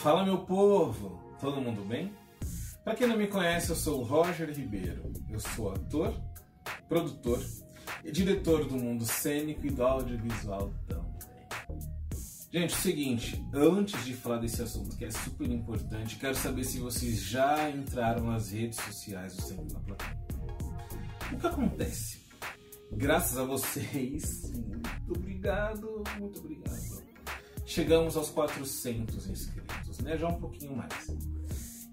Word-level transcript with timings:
Fala 0.00 0.24
meu 0.24 0.38
povo, 0.38 1.20
todo 1.38 1.60
mundo 1.60 1.84
bem? 1.84 2.10
Para 2.82 2.94
quem 2.94 3.06
não 3.06 3.18
me 3.18 3.26
conhece, 3.26 3.68
eu 3.68 3.76
sou 3.76 4.00
o 4.00 4.02
Roger 4.02 4.48
Ribeiro. 4.48 5.12
Eu 5.28 5.38
sou 5.38 5.72
ator, 5.72 6.18
produtor 6.88 7.38
e 8.02 8.10
diretor 8.10 8.66
do 8.66 8.78
mundo 8.78 9.04
cênico 9.04 9.66
e 9.66 9.70
do 9.70 9.82
audiovisual 9.82 10.72
também. 10.88 11.10
Gente, 12.50 12.72
é 12.72 12.76
o 12.78 12.80
seguinte, 12.80 13.46
antes 13.52 14.02
de 14.06 14.14
falar 14.14 14.38
desse 14.38 14.62
assunto 14.62 14.96
que 14.96 15.04
é 15.04 15.10
super 15.10 15.50
importante, 15.50 16.16
quero 16.16 16.34
saber 16.34 16.64
se 16.64 16.80
vocês 16.80 17.22
já 17.22 17.68
entraram 17.68 18.24
nas 18.24 18.52
redes 18.52 18.80
sociais 18.80 19.36
do 19.36 19.42
Sempre 19.42 19.74
na 19.74 19.80
Plateia. 19.80 20.18
O 21.30 21.36
que 21.36 21.46
acontece? 21.46 22.20
Graças 22.90 23.36
a 23.36 23.44
vocês, 23.44 24.50
muito 24.50 25.12
obrigado, 25.14 26.02
muito 26.18 26.40
obrigado. 26.40 27.10
Chegamos 27.70 28.16
aos 28.16 28.30
400 28.30 29.28
inscritos, 29.28 29.69
né? 30.02 30.16
Já 30.16 30.28
um 30.28 30.40
pouquinho 30.40 30.76
mais. 30.76 31.08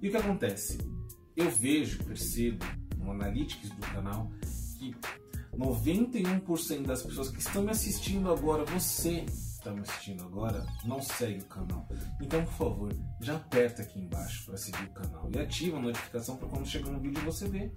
E 0.01 0.07
o 0.07 0.11
que 0.11 0.17
acontece? 0.17 0.77
Eu 1.35 1.49
vejo, 1.51 2.03
percebo 2.03 2.65
no 2.97 3.11
Analytics 3.11 3.69
do 3.69 3.81
canal 3.81 4.31
que 4.77 4.95
91% 5.57 6.85
das 6.85 7.01
pessoas 7.01 7.29
que 7.29 7.39
estão 7.39 7.63
me 7.63 7.71
assistindo 7.71 8.31
agora, 8.31 8.63
você 8.65 9.25
está 9.67 9.71
me 9.71 9.81
assistindo 9.81 10.23
agora, 10.23 10.65
não 10.85 11.01
segue 11.01 11.39
o 11.39 11.45
canal. 11.45 11.87
Então, 12.21 12.43
por 12.45 12.53
favor, 12.53 12.93
já 13.19 13.35
aperta 13.35 13.81
aqui 13.81 13.99
embaixo 13.99 14.45
para 14.45 14.57
seguir 14.57 14.83
o 14.83 14.93
canal 14.93 15.29
e 15.33 15.39
ativa 15.39 15.77
a 15.77 15.81
notificação 15.81 16.37
para 16.37 16.47
quando 16.47 16.67
chegar 16.67 16.89
um 16.89 16.99
vídeo 16.99 17.23
você 17.25 17.47
ver. 17.47 17.71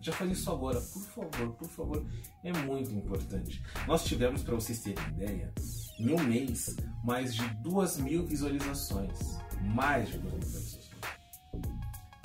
Já 0.00 0.12
faz 0.12 0.30
isso 0.32 0.50
agora, 0.50 0.80
por 0.80 1.02
favor, 1.06 1.52
por 1.54 1.68
favor. 1.68 2.06
É 2.44 2.52
muito 2.52 2.92
importante. 2.92 3.62
Nós 3.86 4.04
tivemos, 4.04 4.42
para 4.42 4.54
vocês 4.54 4.80
terem 4.80 5.02
ideia, 5.08 5.52
em 5.98 6.12
um 6.12 6.22
mês, 6.24 6.76
mais 7.04 7.34
de 7.34 7.46
duas 7.62 7.96
mil 7.96 8.26
visualizações. 8.26 9.38
Mais 9.62 10.08
de 10.08 10.18
duas 10.18 10.32
mil 10.32 10.42
visualizações. 10.42 10.90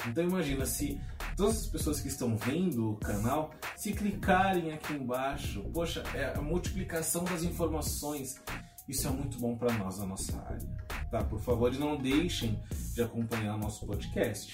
Então 0.07 0.23
imagina 0.23 0.65
se 0.65 0.99
todas 1.35 1.57
as 1.57 1.67
pessoas 1.67 2.01
que 2.01 2.07
estão 2.07 2.35
vendo 2.37 2.91
o 2.91 2.97
canal, 2.97 3.51
se 3.75 3.93
clicarem 3.93 4.71
aqui 4.71 4.93
embaixo, 4.93 5.63
poxa, 5.73 6.03
é 6.13 6.33
a 6.35 6.41
multiplicação 6.41 7.23
das 7.23 7.43
informações. 7.43 8.41
Isso 8.87 9.07
é 9.07 9.11
muito 9.11 9.37
bom 9.39 9.55
para 9.55 9.73
nós, 9.73 9.99
na 9.99 10.05
nossa 10.05 10.37
área. 10.43 10.67
Tá? 11.11 11.23
Por 11.23 11.39
favor, 11.39 11.73
não 11.73 11.97
deixem 11.97 12.59
de 12.93 13.01
acompanhar 13.01 13.57
nosso 13.57 13.85
podcast, 13.85 14.53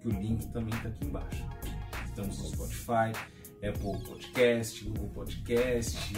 que 0.00 0.08
o 0.08 0.10
link 0.10 0.46
também 0.48 0.74
está 0.74 0.88
aqui 0.88 1.06
embaixo. 1.06 1.44
Estamos 2.06 2.38
no 2.38 2.48
Spotify, 2.48 3.12
Apple 3.66 4.04
Podcast, 4.04 4.84
Google 4.84 5.08
Podcast, 5.10 6.14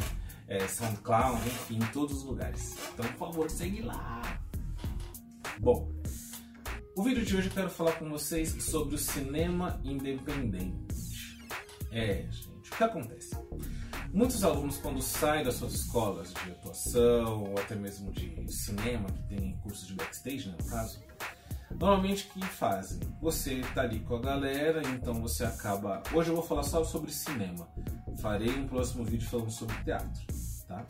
é, 0.48 0.66
SoundCloud, 0.66 1.40
enfim, 1.46 1.76
em 1.76 1.86
todos 1.92 2.18
os 2.18 2.24
lugares. 2.24 2.76
Então, 2.94 3.06
por 3.12 3.28
favor, 3.28 3.50
segue 3.50 3.82
lá. 3.82 4.40
Bom, 5.58 5.90
o 6.96 7.02
vídeo 7.02 7.24
de 7.24 7.36
hoje 7.36 7.48
eu 7.48 7.52
quero 7.52 7.68
falar 7.68 7.92
com 7.92 8.08
vocês 8.08 8.56
sobre 8.64 8.94
o 8.94 8.98
cinema 8.98 9.78
independente. 9.84 11.38
É, 11.92 12.26
gente, 12.30 12.70
o 12.72 12.76
que 12.76 12.82
acontece? 12.82 13.36
Muitos 14.12 14.42
alunos, 14.42 14.78
quando 14.78 15.02
saem 15.02 15.44
das 15.44 15.56
suas 15.56 15.74
escolas 15.74 16.32
de 16.32 16.50
atuação 16.52 17.44
ou 17.44 17.58
até 17.58 17.74
mesmo 17.74 18.10
de 18.12 18.50
cinema, 18.50 19.10
que 19.10 19.22
tem 19.28 19.58
curso 19.58 19.86
de 19.86 19.94
backstage, 19.94 20.48
né, 20.48 20.56
no 20.58 20.66
caso, 20.68 21.04
Normalmente 21.78 22.28
o 22.28 22.40
que 22.40 22.46
fazem? 22.46 23.00
Você 23.20 23.60
tá 23.74 23.82
ali 23.82 24.00
com 24.00 24.16
a 24.16 24.20
galera, 24.20 24.80
então 24.88 25.20
você 25.20 25.44
acaba. 25.44 26.02
Hoje 26.14 26.30
eu 26.30 26.34
vou 26.34 26.44
falar 26.44 26.62
só 26.62 26.82
sobre 26.84 27.12
cinema. 27.12 27.68
Farei 28.22 28.48
um 28.48 28.66
próximo 28.66 29.04
vídeo 29.04 29.28
falando 29.28 29.50
sobre 29.50 29.74
teatro, 29.84 30.22
tá? 30.66 30.86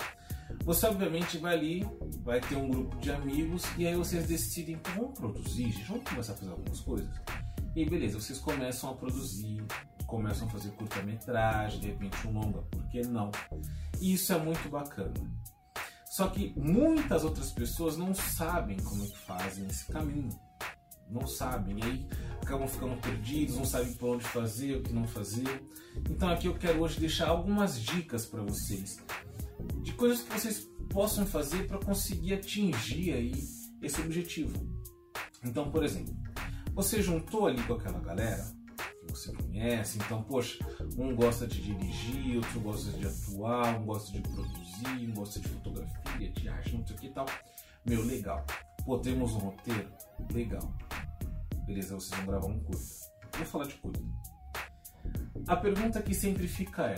Você 0.67 0.85
obviamente 0.87 1.39
vai 1.39 1.55
ali, 1.55 1.89
vai 2.25 2.41
ter 2.41 2.57
um 2.57 2.69
grupo 2.69 2.97
de 2.97 3.13
amigos 3.13 3.63
e 3.79 3.87
aí 3.87 3.95
vocês 3.95 4.27
decidem, 4.27 4.77
vamos 4.97 5.17
produzir, 5.17 5.71
vamos 5.87 6.03
começar 6.09 6.33
a 6.33 6.37
fazer 6.37 6.51
algumas 6.51 6.81
coisas. 6.81 7.09
E 7.77 7.89
beleza, 7.89 8.21
vocês 8.21 8.41
começam 8.41 8.91
a 8.91 8.95
produzir, 8.97 9.65
começam 10.09 10.49
a 10.49 10.51
fazer 10.51 10.73
curta-metragem, 10.73 11.79
de 11.79 11.87
repente 11.87 12.27
um 12.27 12.33
longa, 12.33 12.63
por 12.63 12.85
que 12.89 13.01
não? 13.03 13.31
E 14.01 14.15
isso 14.15 14.33
é 14.33 14.39
muito 14.41 14.69
bacana. 14.69 15.15
Só 16.05 16.27
que 16.27 16.53
muitas 16.57 17.23
outras 17.23 17.53
pessoas 17.53 17.97
não 17.97 18.13
sabem 18.13 18.77
como 18.79 19.05
é 19.05 19.07
que 19.07 19.19
fazem 19.19 19.69
esse 19.69 19.87
caminho 19.87 20.37
não 21.09 21.25
sabem, 21.27 21.79
e 21.79 21.83
aí 21.85 22.07
acabam 22.43 22.67
ficando 22.67 23.01
perdidos, 23.01 23.57
não 23.57 23.65
sabem 23.65 23.95
por 23.95 24.17
onde 24.17 24.25
fazer, 24.25 24.77
o 24.77 24.83
que 24.83 24.93
não 24.93 25.07
fazer. 25.07 25.63
Então 26.11 26.29
aqui 26.29 26.49
eu 26.49 26.55
quero 26.55 26.81
hoje 26.81 26.99
deixar 26.99 27.29
algumas 27.29 27.81
dicas 27.81 28.27
para 28.27 28.43
vocês 28.43 29.01
de 29.83 29.93
coisas 29.93 30.23
que 30.23 30.33
vocês 30.33 30.69
possam 30.91 31.27
fazer 31.27 31.67
para 31.67 31.79
conseguir 31.79 32.35
atingir 32.35 33.13
aí 33.13 33.33
esse 33.83 34.01
objetivo. 34.01 34.55
Então, 35.45 35.71
por 35.71 35.85
exemplo, 35.85 36.17
você 36.75 37.03
juntou 37.03 37.47
ali 37.47 37.63
com 37.63 37.75
aquela 37.75 38.01
galera 38.01 38.45
que 39.07 39.13
você 39.13 39.33
conhece, 39.33 39.99
então, 39.99 40.23
poxa, 40.23 40.59
um 40.99 41.15
gosta 41.15 41.47
de 41.47 41.61
dirigir, 41.61 42.37
outro 42.37 42.61
gosta 42.61 42.91
de 42.93 43.07
atuar, 43.07 43.81
um 43.81 43.85
gosta 43.87 44.13
de 44.13 44.21
produzir, 44.21 45.09
um 45.09 45.15
gosta 45.15 45.41
de 45.41 45.49
fotografia, 45.49 46.31
de 46.31 46.49
arte, 46.49 46.77
não 46.77 46.87
sei 46.87 46.97
o 46.97 46.99
que 46.99 47.07
e 47.07 47.13
tal. 47.13 47.27
Meu, 47.85 48.05
legal. 48.05 48.45
Pô, 48.85 48.99
temos 48.99 49.33
um 49.33 49.39
roteiro? 49.39 49.91
Legal. 50.33 50.75
Beleza, 51.67 51.95
vocês 51.95 52.17
vão 52.21 52.27
gravar 52.27 52.47
um 52.47 52.61
curta. 52.61 52.85
Vou 53.37 53.47
falar 53.47 53.67
de 53.67 53.75
curta. 53.75 54.01
A 55.47 55.57
pergunta 55.57 56.03
que 56.03 56.15
sempre 56.15 56.49
fica 56.49 56.87
é: 56.87 56.97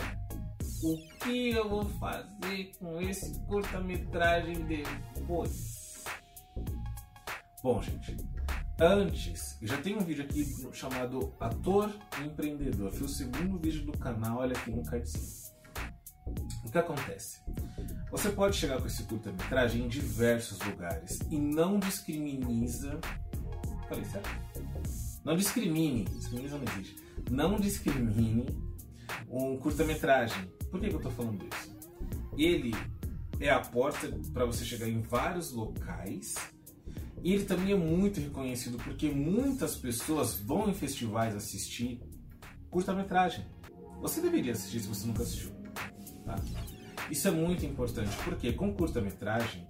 o 0.83 0.97
que 1.19 1.49
eu 1.49 1.67
vou 1.67 1.85
fazer 1.85 2.71
com 2.79 3.01
esse 3.01 3.39
curta-metragem 3.41 4.65
depois? 4.65 6.03
Bom, 7.61 7.81
gente, 7.81 8.15
antes, 8.79 9.57
já 9.61 9.77
tem 9.77 9.97
um 9.97 9.99
vídeo 9.99 10.23
aqui 10.23 10.45
chamado 10.71 11.33
Ator 11.39 11.93
Empreendedor. 12.23 12.91
Foi 12.91 13.07
o 13.07 13.09
segundo 13.09 13.59
vídeo 13.59 13.85
do 13.85 13.97
canal, 13.97 14.39
olha 14.39 14.55
aqui 14.55 14.71
no 14.71 14.83
cardzinho. 14.83 15.49
O 16.65 16.71
que 16.71 16.77
acontece? 16.77 17.41
Você 18.11 18.29
pode 18.29 18.55
chegar 18.55 18.79
com 18.79 18.87
esse 18.87 19.03
curta-metragem 19.03 19.83
em 19.83 19.87
diversos 19.87 20.59
lugares 20.59 21.19
e 21.29 21.37
não 21.37 21.79
discriminiza. 21.79 22.99
Falei 23.89 24.05
certo? 24.05 24.29
Não 25.25 25.35
discrimine, 25.35 26.05
discriminação 26.05 26.59
não 26.59 26.73
existe. 26.73 26.95
Não 27.29 27.59
discrimine 27.59 28.45
um 29.29 29.57
curta-metragem. 29.57 30.58
Por 30.69 30.79
que, 30.79 30.87
que 30.87 30.93
eu 30.93 30.99
estou 30.99 31.11
falando 31.11 31.43
isso? 31.43 31.77
Ele 32.37 32.73
é 33.39 33.49
a 33.49 33.59
porta 33.59 34.11
para 34.33 34.45
você 34.45 34.63
chegar 34.63 34.87
em 34.87 35.01
vários 35.01 35.51
locais 35.51 36.35
e 37.23 37.33
ele 37.33 37.45
também 37.45 37.73
é 37.73 37.75
muito 37.75 38.19
reconhecido 38.19 38.77
porque 38.77 39.09
muitas 39.09 39.75
pessoas 39.75 40.39
vão 40.39 40.69
em 40.69 40.73
festivais 40.73 41.35
assistir 41.35 42.01
curta-metragem. 42.69 43.45
Você 44.01 44.21
deveria 44.21 44.53
assistir 44.53 44.79
se 44.79 44.87
você 44.87 45.05
nunca 45.05 45.23
assistiu. 45.23 45.51
Tá? 46.25 46.35
Isso 47.09 47.27
é 47.27 47.31
muito 47.31 47.65
importante 47.65 48.15
porque 48.23 48.53
com 48.53 48.73
curta-metragem 48.73 49.67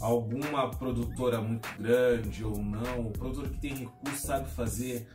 alguma 0.00 0.70
produtora 0.70 1.40
muito 1.40 1.68
grande 1.78 2.44
ou 2.44 2.58
não, 2.58 3.06
o 3.06 3.10
produtor 3.10 3.48
que 3.50 3.60
tem 3.60 3.74
recurso 3.74 4.26
sabe 4.26 4.50
fazer 4.50 5.06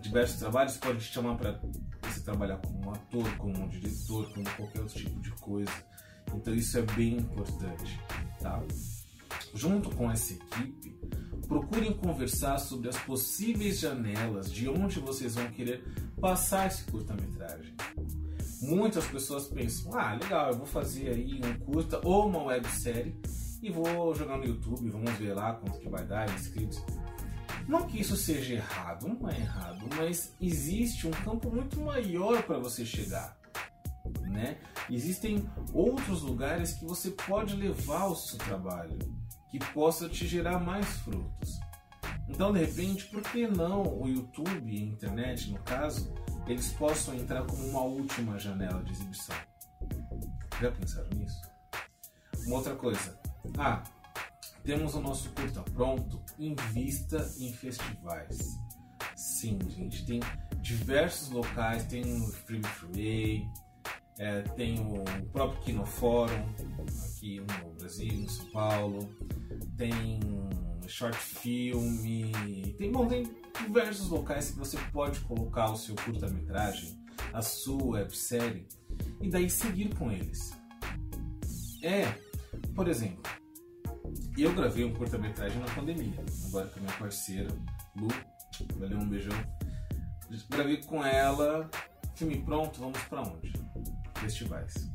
diversos 0.00 0.38
trabalhos, 0.38 0.76
pode 0.76 0.98
te 0.98 1.12
chamar 1.12 1.36
para 1.36 1.60
trabalhar 2.24 2.56
como 2.56 2.86
um 2.86 2.90
ator, 2.90 3.36
como 3.36 3.62
um 3.62 3.68
diretor, 3.68 4.32
como 4.32 4.44
qualquer 4.56 4.80
outro 4.80 4.98
tipo 4.98 5.20
de 5.20 5.30
coisa. 5.32 5.72
Então 6.34 6.54
isso 6.54 6.78
é 6.78 6.82
bem 6.82 7.18
importante, 7.18 8.00
tá? 8.40 8.62
Junto 9.54 9.90
com 9.90 10.10
essa 10.10 10.32
equipe, 10.32 10.98
procurem 11.46 11.92
conversar 11.92 12.58
sobre 12.58 12.88
as 12.88 12.96
possíveis 12.98 13.78
janelas 13.78 14.50
de 14.50 14.68
onde 14.68 14.98
vocês 14.98 15.34
vão 15.34 15.46
querer 15.50 15.84
passar 16.20 16.66
esse 16.66 16.84
curta-metragem. 16.84 17.74
Muitas 18.62 19.06
pessoas 19.06 19.46
pensam, 19.46 19.94
ah, 19.94 20.14
legal, 20.14 20.50
eu 20.50 20.56
vou 20.56 20.66
fazer 20.66 21.10
aí 21.10 21.40
um 21.44 21.58
curta 21.64 22.00
ou 22.02 22.26
uma 22.28 22.44
websérie 22.44 23.14
e 23.62 23.70
vou 23.70 24.14
jogar 24.14 24.38
no 24.38 24.44
YouTube, 24.44 24.90
vamos 24.90 25.12
ver 25.12 25.34
lá 25.34 25.52
quanto 25.54 25.78
que 25.78 25.88
vai 25.88 26.04
dar 26.04 26.28
inscritos. 26.34 26.82
Não 27.66 27.86
que 27.86 28.00
isso 28.00 28.16
seja 28.16 28.54
errado, 28.54 29.08
não 29.08 29.28
é 29.28 29.38
errado, 29.38 29.86
mas 29.96 30.32
existe 30.40 31.06
um 31.06 31.10
campo 31.10 31.50
muito 31.50 31.80
maior 31.80 32.42
para 32.42 32.58
você 32.58 32.84
chegar. 32.84 33.36
Né? 34.20 34.58
Existem 34.90 35.48
outros 35.72 36.22
lugares 36.22 36.74
que 36.74 36.84
você 36.84 37.10
pode 37.10 37.56
levar 37.56 38.06
o 38.06 38.14
seu 38.14 38.38
trabalho, 38.38 38.98
que 39.50 39.58
possa 39.72 40.08
te 40.08 40.26
gerar 40.26 40.58
mais 40.58 40.86
frutos. 40.98 41.60
Então, 42.28 42.52
de 42.52 42.60
repente, 42.60 43.06
por 43.06 43.22
que 43.22 43.46
não 43.46 43.82
o 43.82 44.08
YouTube 44.08 44.70
e 44.70 44.82
a 44.82 44.86
internet, 44.86 45.50
no 45.50 45.58
caso, 45.60 46.12
eles 46.46 46.72
possam 46.72 47.14
entrar 47.14 47.44
como 47.44 47.66
uma 47.68 47.82
última 47.82 48.38
janela 48.38 48.82
de 48.82 48.92
exibição? 48.92 49.36
Já 50.60 50.70
pensaram 50.70 51.08
nisso? 51.14 51.40
Uma 52.46 52.56
outra 52.56 52.74
coisa, 52.74 53.18
ah, 53.58 53.82
temos 54.64 54.94
o 54.94 55.00
nosso 55.00 55.30
curta 55.30 55.62
pronto, 55.72 56.20
invista 56.38 57.30
em 57.38 57.52
festivais. 57.52 58.58
Sim, 59.14 59.58
gente, 59.68 60.04
tem 60.06 60.20
diversos 60.60 61.30
locais, 61.30 61.84
tem 61.84 62.02
o 62.02 62.26
Free 62.28 62.62
Free, 62.62 63.46
é, 64.18 64.42
tem 64.42 64.80
o 64.80 65.04
próprio 65.30 65.60
Kinofórum 65.60 66.48
aqui 67.04 67.40
no 67.40 67.74
Brasil, 67.74 68.12
em 68.12 68.28
São 68.28 68.46
Paulo, 68.46 69.08
tem 69.76 70.20
short 70.86 71.16
film, 71.16 72.02
tem, 72.78 72.90
bom, 72.90 73.06
tem 73.06 73.24
diversos 73.66 74.08
locais 74.08 74.50
que 74.50 74.58
você 74.58 74.78
pode 74.92 75.20
colocar 75.20 75.70
o 75.70 75.76
seu 75.76 75.94
curta-metragem, 75.94 76.98
a 77.32 77.42
sua 77.42 77.98
websérie, 77.98 78.66
e 79.20 79.28
daí 79.28 79.48
seguir 79.50 79.94
com 79.94 80.10
eles. 80.10 80.52
É, 81.82 82.04
por 82.74 82.88
exemplo, 82.88 83.22
eu 84.42 84.54
gravei 84.54 84.84
um 84.84 84.92
curta-metragem 84.92 85.60
na 85.60 85.66
pandemia, 85.66 86.24
agora 86.46 86.66
com 86.66 86.78
a 86.78 86.82
minha 86.82 86.94
parceira, 86.94 87.48
Lu, 87.96 88.08
valeu 88.76 88.98
um 88.98 89.08
beijão. 89.08 89.36
Gravei 90.48 90.82
com 90.82 91.04
ela, 91.04 91.70
filme 92.16 92.42
pronto, 92.42 92.80
vamos 92.80 93.00
para 93.02 93.22
onde? 93.22 93.52
Festivais. 94.16 94.90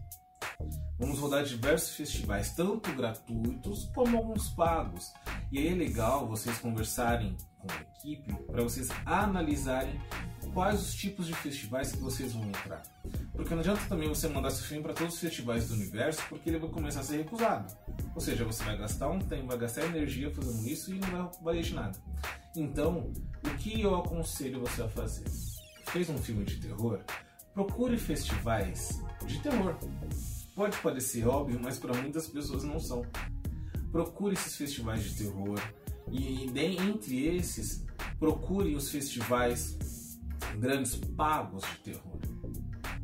Vamos 0.97 1.19
rodar 1.19 1.43
diversos 1.45 1.95
festivais, 1.95 2.51
tanto 2.51 2.91
gratuitos 2.93 3.89
como 3.95 4.17
alguns 4.17 4.49
pagos. 4.49 5.13
E 5.49 5.57
aí 5.57 5.69
é 5.69 5.73
legal 5.73 6.27
vocês 6.27 6.57
conversarem 6.59 7.37
com 7.57 7.71
a 7.71 7.75
equipe 7.81 8.33
para 8.43 8.61
vocês 8.61 8.89
analisarem 9.05 9.97
quais 10.53 10.81
os 10.81 10.93
tipos 10.93 11.27
de 11.27 11.33
festivais 11.33 11.93
que 11.93 11.99
vocês 11.99 12.33
vão 12.33 12.43
entrar. 12.45 12.83
Porque 13.39 13.53
não 13.53 13.61
adianta 13.61 13.79
também 13.87 14.09
você 14.09 14.27
mandar 14.27 14.49
seu 14.49 14.65
filme 14.65 14.83
para 14.83 14.93
todos 14.93 15.13
os 15.13 15.19
festivais 15.21 15.69
do 15.69 15.73
universo, 15.73 16.21
porque 16.27 16.49
ele 16.49 16.59
vai 16.59 16.69
começar 16.69 16.99
a 16.99 17.03
ser 17.03 17.19
recusado. 17.19 17.73
Ou 18.13 18.19
seja, 18.19 18.43
você 18.43 18.61
vai 18.65 18.77
gastar 18.77 19.07
um 19.07 19.17
tempo, 19.17 19.47
vai 19.47 19.57
gastar 19.57 19.85
energia 19.85 20.29
fazendo 20.29 20.67
isso 20.67 20.93
e 20.93 20.99
não 20.99 21.09
vai 21.09 21.31
valer 21.41 21.63
de 21.63 21.73
nada. 21.73 21.97
Então, 22.53 23.13
o 23.45 23.49
que 23.55 23.79
eu 23.79 23.95
aconselho 23.95 24.59
você 24.59 24.81
a 24.81 24.89
fazer? 24.89 25.23
Fez 25.85 26.09
um 26.09 26.17
filme 26.17 26.43
de 26.43 26.57
terror? 26.57 26.99
Procure 27.53 27.97
festivais 27.97 29.01
de 29.25 29.39
terror 29.39 29.73
Pode 30.53 30.77
parecer 30.79 31.25
óbvio, 31.25 31.61
mas 31.63 31.79
para 31.79 31.93
muitas 31.93 32.27
pessoas 32.27 32.65
não 32.65 32.77
são. 32.77 33.05
Procure 33.89 34.33
esses 34.33 34.57
festivais 34.57 35.01
de 35.01 35.23
terror 35.23 35.57
e 36.11 36.51
entre 36.59 37.37
esses 37.37 37.85
procure 38.19 38.75
os 38.75 38.91
festivais 38.91 40.19
grandes 40.57 40.97
pagos 41.15 41.63
de 41.63 41.93
terror. 41.93 42.08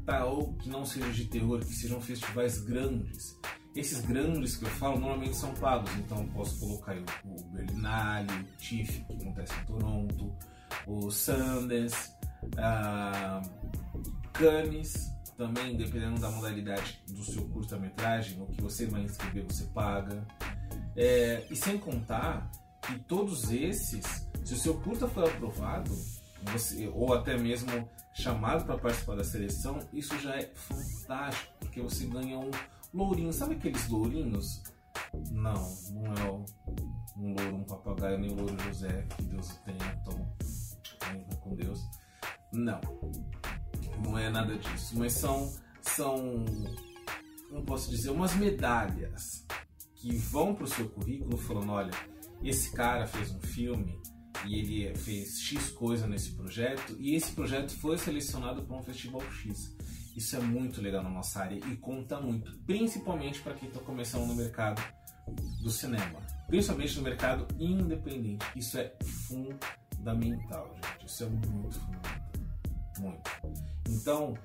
Tá? 0.06 0.26
Ou 0.26 0.54
que 0.54 0.70
não 0.70 0.86
sejam 0.86 1.12
de 1.12 1.26
terror, 1.26 1.60
que 1.60 1.74
sejam 1.74 2.00
festivais 2.00 2.60
grandes. 2.60 3.40
Esses 3.76 4.02
grandes 4.02 4.56
que 4.56 4.64
eu 4.64 4.70
falo 4.70 5.00
normalmente 5.00 5.36
são 5.36 5.54
pagos, 5.56 5.92
então 5.98 6.20
eu 6.20 6.28
posso 6.30 6.60
colocar 6.60 6.96
o 7.26 7.44
Berlinale, 7.52 8.32
o 8.32 8.58
TIFF, 8.58 9.04
que 9.04 9.14
acontece 9.14 9.54
em 9.54 9.66
Toronto, 9.66 10.36
o 10.88 11.12
Sundance, 11.12 12.12
a 12.58 13.42
Cannes, 14.32 15.16
também, 15.38 15.76
dependendo 15.76 16.20
da 16.20 16.30
modalidade 16.32 17.02
do 17.08 17.24
seu 17.24 17.44
curta-metragem, 17.50 18.42
o 18.42 18.46
que 18.48 18.62
você 18.62 18.86
vai 18.86 19.02
inscrever, 19.02 19.44
você 19.44 19.66
paga. 19.66 20.26
É, 20.96 21.46
e 21.50 21.56
sem 21.56 21.78
contar 21.78 22.50
que 22.82 22.98
todos 23.00 23.52
esses, 23.52 24.06
se 24.44 24.54
o 24.54 24.58
seu 24.58 24.76
curta 24.76 25.08
for 25.08 25.28
aprovado, 25.28 25.92
você, 26.52 26.88
ou 26.94 27.14
até 27.14 27.38
mesmo 27.38 27.90
chamado 28.14 28.66
para 28.66 28.78
participar 28.78 29.16
da 29.16 29.24
seleção, 29.24 29.80
isso 29.94 30.18
já 30.20 30.36
é 30.36 30.52
fantástico, 30.54 31.54
porque 31.60 31.82
você 31.82 32.06
ganha 32.06 32.38
um 32.38 32.52
lourinho. 32.94 33.34
Sabe 33.34 33.56
aqueles 33.56 33.88
lourinhos? 33.88 34.64
Não, 35.32 35.54
não 35.92 36.14
é 36.14 36.32
um 37.18 37.34
louro, 37.34 37.56
um 37.56 37.64
papagaio, 37.64 38.20
nem 38.20 38.32
o 38.32 38.36
louro 38.36 38.58
José, 38.64 39.06
que 39.16 39.24
Deus 39.24 39.50
o 39.50 39.64
tenha, 39.64 40.02
então, 40.02 40.36
com 41.42 41.56
Deus. 41.56 41.82
Não 42.54 42.80
não 44.04 44.18
é 44.18 44.30
nada 44.30 44.58
disso, 44.58 44.98
mas 44.98 45.14
são, 45.14 45.54
são 45.82 46.46
como 47.50 47.66
posso 47.66 47.90
dizer, 47.90 48.10
umas 48.10 48.36
medalhas 48.36 49.46
que 49.96 50.16
vão 50.16 50.54
para 50.54 50.66
o 50.66 50.68
seu 50.68 50.90
currículo 50.90 51.38
falando, 51.38 51.72
olha, 51.72 51.92
esse 52.44 52.72
cara 52.72 53.08
fez 53.08 53.34
um 53.34 53.40
filme 53.40 54.02
e 54.46 54.56
ele 54.56 54.96
fez 54.96 55.40
X 55.40 55.70
coisa 55.72 56.08
nesse 56.08 56.32
projeto 56.32 56.96
e 57.00 57.16
esse 57.16 57.32
projeto 57.32 57.72
foi 57.72 57.98
selecionado 57.98 58.64
para 58.64 58.78
um 58.78 58.84
festival 58.84 59.22
X. 59.32 59.76
Isso 60.16 60.36
é 60.36 60.40
muito 60.40 60.82
legal 60.82 61.04
na 61.04 61.10
nossa 61.10 61.42
área 61.42 61.56
e 61.56 61.76
conta 61.78 62.20
muito, 62.20 62.58
principalmente 62.60 63.42
para 63.42 63.54
quem 63.54 63.68
está 63.68 63.82
começando 63.82 64.26
no 64.26 64.36
mercado 64.36 64.82
do 65.62 65.70
cinema, 65.70 66.22
principalmente 66.48 66.96
no 66.98 67.02
mercado 67.02 67.48
independente. 67.60 68.46
Isso 68.56 68.78
é 68.78 68.94
fundamental, 69.28 70.74
gente. 70.76 71.06
Isso 71.06 71.24
é 71.24 71.28
muito 71.28 71.80
fundamental 71.80 72.26
muito. 73.00 73.30
Então, 73.90 74.38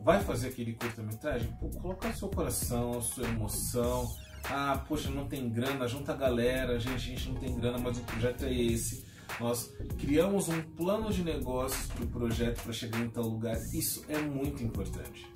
vai 0.00 0.20
fazer 0.22 0.48
aquele 0.48 0.74
curta-metragem? 0.74 1.50
Coloca 1.80 2.12
seu 2.12 2.28
coração, 2.28 3.00
sua 3.00 3.24
emoção. 3.24 4.06
Ah, 4.44 4.82
poxa, 4.88 5.10
não 5.10 5.28
tem 5.28 5.50
grana, 5.50 5.88
junta 5.88 6.12
a 6.12 6.16
galera, 6.16 6.78
gente, 6.78 6.94
a 6.94 6.98
gente 6.98 7.28
não 7.28 7.36
tem 7.36 7.54
grana, 7.56 7.78
mas 7.78 7.98
o 7.98 8.02
projeto 8.02 8.44
é 8.44 8.52
esse. 8.52 9.06
Nós 9.40 9.72
criamos 9.98 10.48
um 10.48 10.60
plano 10.60 11.12
de 11.12 11.22
negócios 11.22 11.86
para 11.86 12.04
o 12.04 12.08
projeto 12.08 12.62
para 12.62 12.72
chegar 12.72 13.00
em 13.00 13.10
tal 13.10 13.24
lugar. 13.24 13.56
Isso 13.72 14.04
é 14.08 14.18
muito 14.18 14.62
importante. 14.62 15.26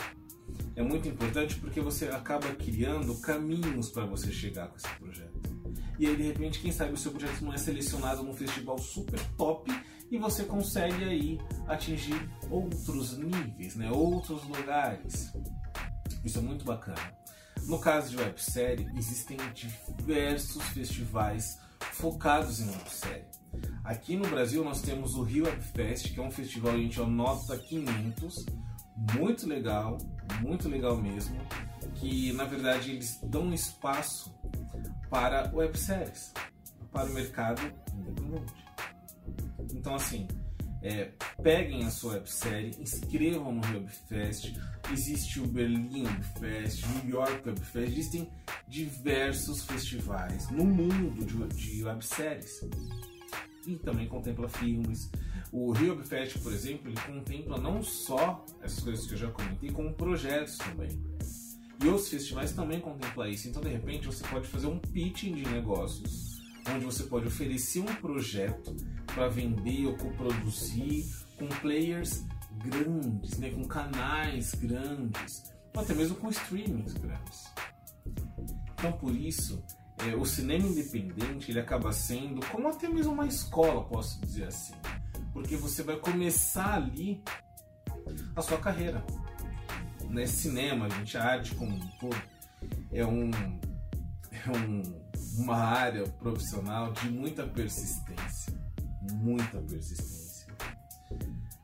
É 0.74 0.82
muito 0.82 1.08
importante 1.08 1.56
porque 1.56 1.80
você 1.80 2.06
acaba 2.06 2.48
criando 2.54 3.20
caminhos 3.20 3.90
para 3.90 4.04
você 4.06 4.32
chegar 4.32 4.68
com 4.68 4.76
esse 4.76 4.88
projeto. 4.98 5.40
E 5.98 6.06
aí, 6.06 6.16
de 6.16 6.22
repente, 6.22 6.60
quem 6.60 6.72
sabe 6.72 6.94
o 6.94 6.96
seu 6.96 7.12
projeto 7.12 7.42
não 7.42 7.52
é 7.52 7.58
selecionado 7.58 8.22
num 8.22 8.34
festival 8.34 8.78
super 8.78 9.20
top 9.36 9.70
e 10.10 10.18
você 10.18 10.44
consegue 10.44 11.04
aí 11.04 11.38
atingir 11.66 12.28
outros 12.50 13.16
níveis, 13.16 13.76
né? 13.76 13.90
outros 13.90 14.42
lugares. 14.44 15.32
Isso 16.24 16.38
é 16.38 16.42
muito 16.42 16.64
bacana. 16.64 17.14
No 17.66 17.78
caso 17.78 18.10
de 18.10 18.16
websérie, 18.16 18.88
existem 18.96 19.36
diversos 19.54 20.62
festivais 20.68 21.58
focados 21.92 22.60
em 22.60 22.68
websérie. 22.68 23.41
Aqui 23.84 24.16
no 24.16 24.28
Brasil 24.28 24.64
nós 24.64 24.80
temos 24.80 25.14
o 25.14 25.22
Rio 25.22 25.44
Webfest, 25.44 26.12
que 26.12 26.20
é 26.20 26.22
um 26.22 26.30
festival, 26.30 26.76
gente 26.76 27.00
anota 27.00 27.58
500, 27.58 28.46
muito 29.18 29.48
legal, 29.48 29.98
muito 30.40 30.68
legal 30.68 30.96
mesmo, 30.96 31.36
que 31.96 32.32
na 32.32 32.44
verdade 32.44 32.92
eles 32.92 33.18
dão 33.24 33.52
espaço 33.52 34.32
para 35.10 35.50
webséries, 35.52 36.32
para 36.92 37.10
o 37.10 37.12
mercado 37.12 37.60
independente. 37.92 38.54
Então, 39.74 39.96
assim, 39.96 40.28
é, 40.82 41.10
peguem 41.42 41.84
a 41.84 41.90
sua 41.90 42.14
websérie, 42.14 42.76
inscrevam 42.78 43.52
no 43.52 43.66
Webfest. 43.66 44.54
Existe 44.92 45.40
o 45.40 45.46
Berlim 45.46 46.04
Webfest, 46.04 46.86
New 46.86 47.10
York 47.10 47.48
Webfest, 47.48 47.88
existem 47.88 48.30
diversos 48.68 49.64
festivais 49.64 50.50
no 50.50 50.64
mundo 50.64 51.24
de, 51.24 51.46
de 51.56 51.84
webséries. 51.84 52.60
E 53.66 53.76
também 53.76 54.08
contempla 54.08 54.48
filmes. 54.48 55.10
O 55.52 55.70
Rio 55.72 55.94
Webfest, 55.94 56.38
por 56.38 56.52
exemplo, 56.52 56.90
ele 56.90 57.00
contempla 57.00 57.58
não 57.58 57.82
só 57.82 58.44
essas 58.60 58.80
coisas 58.80 59.06
que 59.06 59.14
eu 59.14 59.18
já 59.18 59.30
comentei, 59.30 59.70
como 59.70 59.92
projetos 59.94 60.56
também. 60.58 60.90
E 61.82 61.88
outros 61.88 62.08
festivais 62.08 62.52
também 62.52 62.80
contemplam 62.80 63.28
isso. 63.28 63.48
Então, 63.48 63.62
de 63.62 63.68
repente, 63.68 64.06
você 64.06 64.24
pode 64.26 64.46
fazer 64.46 64.66
um 64.66 64.78
pitching 64.78 65.32
de 65.34 65.48
negócios 65.48 66.32
onde 66.70 66.84
você 66.84 67.04
pode 67.04 67.26
oferecer 67.26 67.80
um 67.80 67.94
projeto 67.96 68.76
para 69.06 69.28
vender 69.28 69.86
ou 69.86 69.96
coproduzir 69.96 71.04
com 71.36 71.46
players 71.60 72.24
grandes, 72.58 73.38
né, 73.38 73.50
com 73.50 73.64
canais 73.64 74.54
grandes, 74.54 75.52
ou 75.74 75.82
até 75.82 75.94
mesmo 75.94 76.16
com 76.16 76.28
streamings 76.30 76.94
grandes. 76.94 77.44
Então, 78.74 78.92
por 78.92 79.14
isso, 79.14 79.62
é, 79.98 80.16
o 80.16 80.24
cinema 80.24 80.66
independente 80.66 81.50
ele 81.50 81.60
acaba 81.60 81.92
sendo 81.92 82.44
como 82.46 82.68
até 82.68 82.88
mesmo 82.88 83.12
uma 83.12 83.26
escola, 83.26 83.84
posso 83.84 84.20
dizer 84.20 84.44
assim, 84.44 84.74
porque 85.32 85.56
você 85.56 85.82
vai 85.82 85.96
começar 85.96 86.74
ali 86.74 87.22
a 88.34 88.42
sua 88.42 88.58
carreira. 88.58 89.04
Né? 90.08 90.26
Cinema, 90.26 90.90
gente, 90.90 91.16
a 91.16 91.24
arte 91.24 91.54
como 91.54 91.74
um 91.74 91.88
todo 91.98 92.22
é 92.92 93.04
um, 93.06 93.30
é 94.30 94.58
um 94.58 95.02
uma 95.36 95.56
área 95.56 96.04
profissional 96.04 96.92
de 96.92 97.10
muita 97.10 97.46
persistência. 97.46 98.52
Muita 99.12 99.58
persistência. 99.58 100.46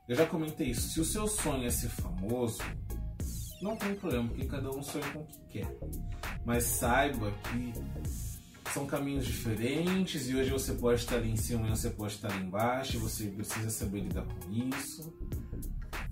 Eu 0.08 0.16
já 0.16 0.26
comentei 0.26 0.70
isso. 0.70 0.88
Se 0.88 1.00
o 1.00 1.04
seu 1.04 1.26
sonho 1.26 1.66
é 1.66 1.70
ser 1.70 1.88
famoso, 1.88 2.62
não 3.60 3.76
tem 3.76 3.94
problema, 3.94 4.28
porque 4.28 4.46
cada 4.46 4.70
um 4.70 4.82
sonha 4.82 5.08
com 5.12 5.20
o 5.20 5.26
que 5.26 5.38
quer. 5.48 5.78
Mas 6.44 6.64
saiba 6.64 7.30
que 7.30 7.72
são 8.72 8.86
caminhos 8.86 9.26
diferentes 9.26 10.28
e 10.28 10.36
hoje 10.36 10.50
você 10.50 10.74
pode 10.74 11.00
estar 11.00 11.16
ali 11.16 11.30
em 11.30 11.36
cima 11.36 11.66
e 11.66 11.70
você 11.70 11.90
pode 11.90 12.14
estar 12.14 12.32
ali 12.32 12.44
embaixo, 12.44 12.98
você 12.98 13.26
precisa 13.26 13.70
saber 13.70 14.00
lidar 14.00 14.24
com 14.24 14.52
isso. 14.52 15.12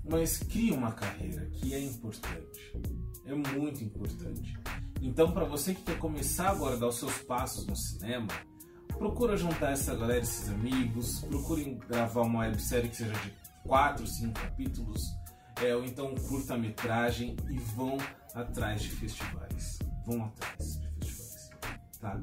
Mas 0.09 0.39
crie 0.39 0.73
uma 0.73 0.93
carreira 0.93 1.47
que 1.47 1.75
é 1.75 1.81
importante. 1.81 2.73
É 3.25 3.35
muito 3.35 3.83
importante. 3.83 4.57
Então, 5.03 5.33
para 5.33 5.45
você 5.45 5.75
que 5.75 5.83
quer 5.83 5.99
começar 5.99 6.51
agora 6.51 6.77
a 6.77 6.79
dar 6.79 6.89
os 6.89 6.99
seus 6.99 7.19
passos 7.23 7.67
no 7.67 7.77
cinema, 7.77 8.29
procura 8.99 9.37
juntar 9.37 9.73
essa 9.73 9.95
galera, 9.95 10.23
esses 10.23 10.49
amigos, 10.49 11.21
procurem 11.21 11.79
gravar 11.79 12.23
uma 12.23 12.41
websérie 12.41 12.89
que 12.89 12.97
seja 12.97 13.13
de 13.13 13.33
4, 13.65 14.07
5 14.07 14.33
capítulos, 14.33 15.03
é, 15.63 15.75
ou 15.75 15.85
então 15.85 16.15
curta-metragem 16.15 17.37
e 17.49 17.59
vão 17.59 17.97
atrás 18.35 18.83
de 18.83 18.91
festivais. 18.91 19.79
Vão 20.05 20.25
atrás 20.25 20.81
de 20.99 21.11
festivais, 21.11 21.99
tá? 22.01 22.21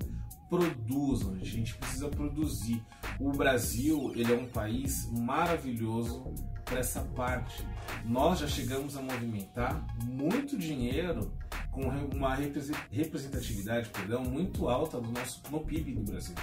Produzam, 0.50 1.34
a 1.34 1.44
gente 1.44 1.76
precisa 1.76 2.10
produzir. 2.10 2.84
o 3.20 3.32
Brasil 3.32 4.12
ele 4.16 4.32
é 4.32 4.38
um 4.38 4.48
país 4.48 5.10
maravilhoso 5.12 6.34
para 6.64 6.80
essa 6.80 7.02
parte. 7.02 7.66
Nós 8.06 8.40
já 8.40 8.48
chegamos 8.48 8.96
a 8.96 9.02
movimentar 9.02 9.86
muito 10.06 10.58
dinheiro 10.58 11.34
com 11.72 11.82
uma 11.82 12.36
representatividade 12.36 13.90
perdão, 13.90 14.24
muito 14.24 14.70
alta 14.70 15.02
do 15.02 15.12
nosso, 15.12 15.42
no 15.50 15.60
PIB 15.60 15.94
do 15.94 16.12
Brasil. 16.12 16.36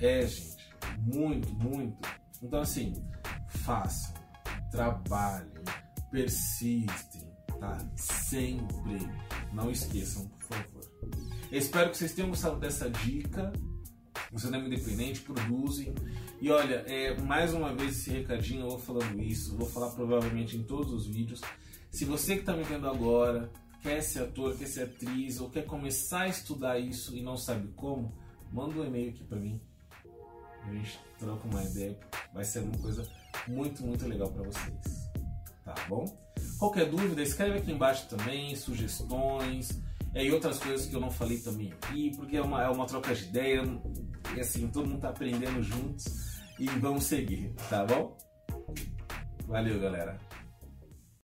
É, 0.00 0.26
gente, 0.26 0.56
muito, 0.98 1.52
muito. 1.54 1.96
Então, 2.42 2.60
assim, 2.60 2.94
façam, 3.48 4.14
trabalhem, 4.70 5.64
persistem, 6.10 7.28
tá? 7.60 7.78
Sempre. 7.96 8.98
Não 9.52 9.70
esqueçam, 9.70 10.28
por 10.28 10.42
favor. 10.42 10.90
espero 11.50 11.90
que 11.90 11.96
vocês 11.96 12.12
tenham 12.12 12.30
gostado 12.30 12.58
dessa 12.58 12.90
dica. 12.90 13.52
O 14.32 14.38
cinema 14.38 14.66
independente, 14.66 15.20
produzem. 15.20 15.94
E 16.40 16.50
olha, 16.50 16.84
é, 16.86 17.18
mais 17.20 17.54
uma 17.54 17.74
vez 17.74 17.98
esse 17.98 18.10
recadinho, 18.10 18.62
eu 18.62 18.70
vou 18.70 18.78
falando 18.78 19.20
isso, 19.22 19.56
vou 19.56 19.68
falar 19.68 19.90
provavelmente 19.90 20.56
em 20.56 20.62
todos 20.62 20.92
os 20.92 21.06
vídeos. 21.06 21.40
Se 21.90 22.04
você 22.04 22.34
que 22.34 22.40
está 22.40 22.52
me 22.52 22.62
vendo 22.62 22.88
agora 22.88 23.50
quer 23.80 24.02
ser 24.02 24.24
ator, 24.24 24.56
quer 24.56 24.66
ser 24.66 24.82
atriz 24.82 25.40
ou 25.40 25.48
quer 25.48 25.64
começar 25.64 26.22
a 26.22 26.28
estudar 26.28 26.78
isso 26.78 27.16
e 27.16 27.22
não 27.22 27.36
sabe 27.36 27.68
como, 27.76 28.12
manda 28.52 28.80
um 28.80 28.84
e-mail 28.84 29.10
aqui 29.10 29.24
para 29.24 29.38
mim. 29.38 29.60
A 30.64 30.72
gente 30.72 30.98
troca 31.18 31.46
uma 31.46 31.62
ideia, 31.62 31.98
vai 32.34 32.44
ser 32.44 32.60
uma 32.60 32.76
coisa 32.78 33.08
muito, 33.48 33.84
muito 33.84 34.06
legal 34.06 34.30
para 34.30 34.44
vocês. 34.44 35.10
Tá 35.64 35.74
bom? 35.88 36.04
Qualquer 36.58 36.88
dúvida, 36.88 37.22
escreve 37.22 37.58
aqui 37.58 37.72
embaixo 37.72 38.08
também, 38.08 38.54
sugestões 38.54 39.82
é, 40.14 40.24
e 40.24 40.32
outras 40.32 40.58
coisas 40.58 40.86
que 40.86 40.94
eu 40.94 41.00
não 41.00 41.10
falei 41.10 41.38
também 41.38 41.72
aqui, 41.72 42.16
porque 42.16 42.36
é 42.36 42.42
uma, 42.42 42.62
é 42.62 42.68
uma 42.68 42.86
troca 42.86 43.14
de 43.14 43.24
ideia, 43.24 43.62
e 44.34 44.40
assim, 44.40 44.68
todo 44.68 44.88
mundo 44.88 45.00
tá 45.00 45.10
aprendendo 45.10 45.62
juntos 45.62 46.40
e 46.58 46.66
vamos 46.66 47.04
seguir, 47.04 47.52
tá 47.68 47.84
bom? 47.84 48.16
Valeu, 49.46 49.78
galera! 49.78 50.25